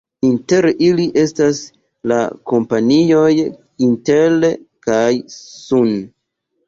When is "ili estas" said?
0.85-1.59